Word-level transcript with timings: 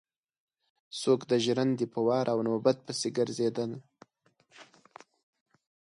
څوک 1.01 1.19
د 1.31 1.33
ژرندې 1.45 1.85
په 1.93 1.99
وار 2.07 2.25
او 2.33 2.39
نوبت 2.47 2.77
پسې 2.85 3.09
ګرځېدل. 3.17 3.71